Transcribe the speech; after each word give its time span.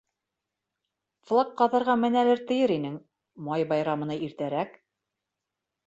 Флаг 1.27 1.51
ҡаҙарға 1.61 1.97
менәлер 2.05 2.43
тиер 2.53 2.75
инең, 2.79 2.99
май 3.51 3.71
байрамына 3.75 4.21
иртәрәк. 4.31 4.77